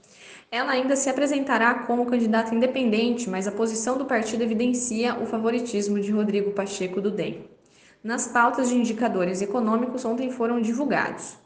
Ela 0.51 0.73
ainda 0.73 0.97
se 0.97 1.09
apresentará 1.09 1.73
como 1.73 2.05
candidata 2.05 2.53
independente, 2.53 3.29
mas 3.29 3.47
a 3.47 3.51
posição 3.53 3.97
do 3.97 4.03
partido 4.03 4.43
evidencia 4.43 5.15
o 5.15 5.25
favoritismo 5.25 6.01
de 6.01 6.11
Rodrigo 6.11 6.51
Pacheco 6.51 6.99
do 6.99 7.09
DEM 7.09 7.54
nas 8.05 8.27
pautas 8.27 8.69
de 8.69 8.75
indicadores 8.75 9.41
econômicos 9.41 10.05
ontem 10.05 10.29
foram 10.29 10.61
divulgados. 10.61 11.37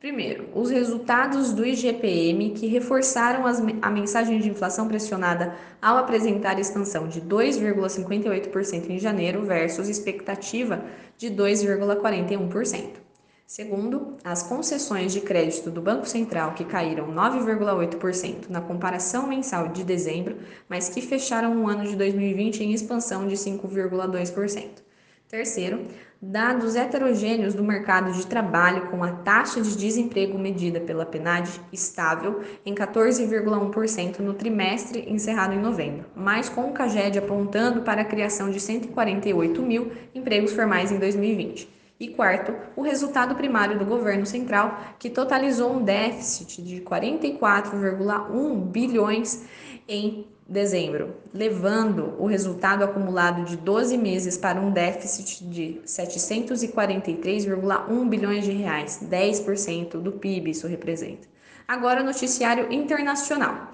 Primeiro, 0.00 0.48
os 0.56 0.68
resultados 0.68 1.52
do 1.52 1.64
IGPM, 1.64 2.50
que 2.50 2.66
reforçaram 2.66 3.46
as, 3.46 3.62
a 3.80 3.90
mensagem 3.90 4.40
de 4.40 4.48
inflação 4.48 4.88
pressionada 4.88 5.54
ao 5.80 5.98
apresentar 5.98 6.58
expansão 6.58 7.06
de 7.06 7.20
2,58% 7.20 8.90
em 8.90 8.98
janeiro 8.98 9.42
versus 9.44 9.88
expectativa 9.88 10.84
de 11.16 11.30
2,41%. 11.30 12.96
Segundo, 13.46 14.16
as 14.24 14.42
concessões 14.42 15.12
de 15.12 15.20
crédito 15.20 15.70
do 15.70 15.80
Banco 15.80 16.08
Central, 16.08 16.54
que 16.54 16.64
caíram 16.64 17.14
9,8% 17.14 18.48
na 18.48 18.60
comparação 18.60 19.28
mensal 19.28 19.68
de 19.68 19.84
dezembro, 19.84 20.38
mas 20.68 20.88
que 20.88 21.02
fecharam 21.02 21.62
o 21.62 21.68
ano 21.68 21.84
de 21.84 21.94
2020 21.94 22.64
em 22.64 22.72
expansão 22.72 23.28
de 23.28 23.36
5,2%. 23.36 24.89
Terceiro, 25.30 25.86
dados 26.20 26.74
heterogêneos 26.74 27.54
do 27.54 27.62
mercado 27.62 28.10
de 28.10 28.26
trabalho 28.26 28.88
com 28.88 29.04
a 29.04 29.12
taxa 29.12 29.60
de 29.60 29.76
desemprego 29.76 30.36
medida 30.36 30.80
pela 30.80 31.06
PNAD 31.06 31.48
estável 31.72 32.40
em 32.66 32.74
14,1% 32.74 34.18
no 34.18 34.34
trimestre 34.34 35.04
encerrado 35.08 35.54
em 35.54 35.60
novembro, 35.60 36.06
mas 36.16 36.48
com 36.48 36.62
o 36.62 36.72
CAGED 36.72 37.20
apontando 37.20 37.82
para 37.82 38.02
a 38.02 38.04
criação 38.04 38.50
de 38.50 38.58
148 38.58 39.62
mil 39.62 39.92
empregos 40.12 40.52
formais 40.52 40.90
em 40.90 40.98
2020. 40.98 41.78
E 42.00 42.08
quarto, 42.08 42.52
o 42.74 42.82
resultado 42.82 43.36
primário 43.36 43.78
do 43.78 43.84
governo 43.84 44.26
central, 44.26 44.80
que 44.98 45.10
totalizou 45.10 45.74
um 45.74 45.84
déficit 45.84 46.60
de 46.60 46.80
44,1 46.80 48.56
bilhões 48.64 49.44
em 49.90 50.26
dezembro, 50.48 51.16
levando 51.34 52.14
o 52.16 52.24
resultado 52.26 52.84
acumulado 52.84 53.44
de 53.44 53.56
12 53.56 53.98
meses 53.98 54.38
para 54.38 54.60
um 54.60 54.70
déficit 54.70 55.44
de 55.44 55.80
743,1 55.84 58.08
bilhões 58.08 58.44
de 58.44 58.52
reais, 58.52 59.00
10% 59.02 60.00
do 60.00 60.12
PIB 60.12 60.52
isso 60.52 60.68
representa. 60.68 61.26
Agora, 61.66 62.04
noticiário 62.04 62.72
internacional. 62.72 63.72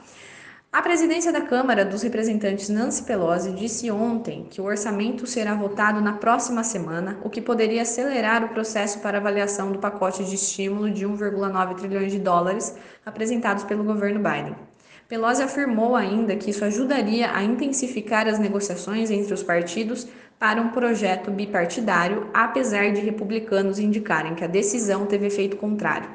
A 0.72 0.82
presidência 0.82 1.30
da 1.32 1.42
Câmara 1.42 1.84
dos 1.84 2.02
Representantes 2.02 2.68
Nancy 2.68 3.04
Pelosi 3.04 3.52
disse 3.52 3.88
ontem 3.90 4.46
que 4.50 4.60
o 4.60 4.64
orçamento 4.64 5.26
será 5.26 5.54
votado 5.54 6.00
na 6.00 6.14
próxima 6.14 6.64
semana, 6.64 7.18
o 7.22 7.30
que 7.30 7.40
poderia 7.40 7.82
acelerar 7.82 8.44
o 8.44 8.48
processo 8.50 8.98
para 9.00 9.18
avaliação 9.18 9.70
do 9.72 9.78
pacote 9.78 10.24
de 10.24 10.34
estímulo 10.34 10.90
de 10.90 11.06
1,9 11.06 11.76
trilhões 11.76 12.12
de 12.12 12.18
dólares 12.18 12.76
apresentados 13.04 13.64
pelo 13.64 13.84
governo 13.84 14.20
Biden. 14.20 14.56
Pelosi 15.08 15.40
afirmou 15.40 15.94
ainda 15.94 16.34
que 16.34 16.50
isso 16.50 16.64
ajudaria 16.64 17.30
a 17.30 17.40
intensificar 17.44 18.26
as 18.26 18.40
negociações 18.40 19.08
entre 19.08 19.32
os 19.32 19.42
partidos 19.42 20.08
para 20.36 20.60
um 20.60 20.70
projeto 20.70 21.30
bipartidário, 21.30 22.28
apesar 22.34 22.92
de 22.92 23.00
republicanos 23.00 23.78
indicarem 23.78 24.34
que 24.34 24.42
a 24.42 24.48
decisão 24.48 25.06
teve 25.06 25.26
efeito 25.26 25.56
contrário. 25.56 26.10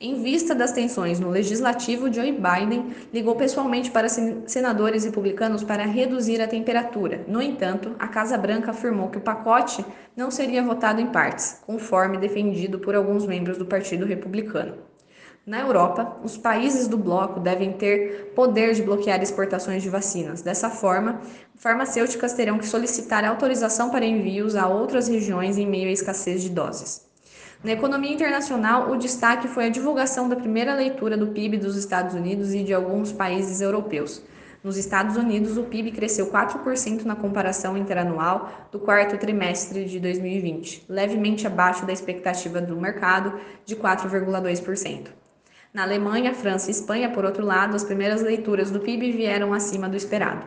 Em 0.00 0.20
vista 0.20 0.52
das 0.52 0.72
tensões 0.72 1.20
no 1.20 1.30
legislativo, 1.30 2.12
Joe 2.12 2.32
Biden 2.32 2.92
ligou 3.14 3.36
pessoalmente 3.36 3.90
para 3.90 4.08
senadores 4.08 5.04
republicanos 5.04 5.62
para 5.62 5.84
reduzir 5.84 6.40
a 6.40 6.48
temperatura. 6.48 7.24
No 7.28 7.40
entanto, 7.40 7.94
a 8.00 8.08
Casa 8.08 8.36
Branca 8.36 8.72
afirmou 8.72 9.10
que 9.10 9.18
o 9.18 9.20
pacote 9.20 9.84
não 10.16 10.30
seria 10.30 10.62
votado 10.62 11.00
em 11.00 11.06
partes, 11.06 11.62
conforme 11.64 12.18
defendido 12.18 12.80
por 12.80 12.96
alguns 12.96 13.26
membros 13.26 13.58
do 13.58 13.66
Partido 13.66 14.04
Republicano. 14.04 14.87
Na 15.48 15.60
Europa, 15.60 16.18
os 16.22 16.36
países 16.36 16.86
do 16.86 16.98
bloco 16.98 17.40
devem 17.40 17.72
ter 17.72 18.32
poder 18.34 18.74
de 18.74 18.82
bloquear 18.82 19.22
exportações 19.22 19.82
de 19.82 19.88
vacinas. 19.88 20.42
Dessa 20.42 20.68
forma, 20.68 21.22
farmacêuticas 21.56 22.34
terão 22.34 22.58
que 22.58 22.66
solicitar 22.66 23.24
autorização 23.24 23.88
para 23.88 24.04
envios 24.04 24.54
a 24.54 24.68
outras 24.68 25.08
regiões 25.08 25.56
em 25.56 25.66
meio 25.66 25.88
à 25.88 25.90
escassez 25.90 26.42
de 26.42 26.50
doses. 26.50 27.08
Na 27.64 27.72
economia 27.72 28.12
internacional, 28.12 28.90
o 28.90 28.98
destaque 28.98 29.48
foi 29.48 29.64
a 29.64 29.70
divulgação 29.70 30.28
da 30.28 30.36
primeira 30.36 30.74
leitura 30.74 31.16
do 31.16 31.28
PIB 31.28 31.56
dos 31.56 31.76
Estados 31.76 32.14
Unidos 32.14 32.52
e 32.52 32.62
de 32.62 32.74
alguns 32.74 33.10
países 33.10 33.62
europeus. 33.62 34.22
Nos 34.62 34.76
Estados 34.76 35.16
Unidos, 35.16 35.56
o 35.56 35.62
PIB 35.62 35.92
cresceu 35.92 36.26
4% 36.26 37.04
na 37.04 37.16
comparação 37.16 37.74
interanual 37.74 38.50
do 38.70 38.78
quarto 38.78 39.16
trimestre 39.16 39.86
de 39.86 39.98
2020, 39.98 40.84
levemente 40.90 41.46
abaixo 41.46 41.86
da 41.86 41.92
expectativa 41.94 42.60
do 42.60 42.78
mercado 42.78 43.40
de 43.64 43.74
4,2%. 43.74 45.06
Na 45.78 45.84
Alemanha, 45.84 46.34
França 46.34 46.66
e 46.66 46.72
Espanha, 46.72 47.08
por 47.08 47.24
outro 47.24 47.46
lado, 47.46 47.76
as 47.76 47.84
primeiras 47.84 48.20
leituras 48.20 48.68
do 48.68 48.80
PIB 48.80 49.12
vieram 49.12 49.54
acima 49.54 49.88
do 49.88 49.96
esperado. 49.96 50.44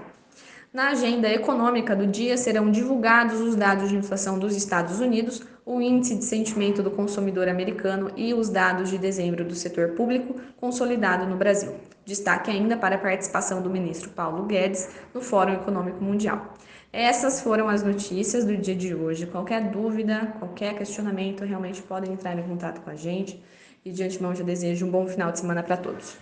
Na 0.73 0.89
agenda 0.89 1.29
econômica 1.29 1.95
do 1.95 2.05
dia 2.05 2.35
serão 2.35 2.69
divulgados 2.69 3.39
os 3.39 3.55
dados 3.55 3.87
de 3.87 3.95
inflação 3.95 4.37
dos 4.37 4.53
Estados 4.53 4.99
Unidos, 4.99 5.41
o 5.65 5.79
índice 5.79 6.15
de 6.15 6.25
sentimento 6.25 6.83
do 6.83 6.91
consumidor 6.91 7.47
americano 7.47 8.11
e 8.17 8.33
os 8.33 8.49
dados 8.49 8.89
de 8.89 8.97
dezembro 8.97 9.45
do 9.45 9.55
setor 9.55 9.91
público 9.91 10.35
consolidado 10.59 11.25
no 11.25 11.37
Brasil. 11.37 11.75
Destaque 12.05 12.51
ainda 12.51 12.75
para 12.75 12.95
a 12.95 12.99
participação 12.99 13.61
do 13.61 13.69
ministro 13.69 14.09
Paulo 14.09 14.43
Guedes 14.43 14.89
no 15.13 15.21
Fórum 15.21 15.53
Econômico 15.53 16.03
Mundial. 16.03 16.55
Essas 16.91 17.39
foram 17.39 17.69
as 17.69 17.83
notícias 17.83 18.43
do 18.43 18.57
dia 18.57 18.75
de 18.75 18.93
hoje. 18.93 19.27
Qualquer 19.27 19.71
dúvida, 19.71 20.33
qualquer 20.39 20.77
questionamento, 20.77 21.45
realmente 21.45 21.81
podem 21.81 22.11
entrar 22.11 22.37
em 22.37 22.43
contato 22.43 22.81
com 22.81 22.89
a 22.89 22.95
gente. 22.95 23.41
E 23.83 23.91
de 23.91 24.03
antemão 24.03 24.35
já 24.35 24.43
desejo 24.43 24.85
um 24.85 24.91
bom 24.91 25.07
final 25.07 25.31
de 25.31 25.39
semana 25.39 25.63
para 25.63 25.77
todos. 25.77 26.17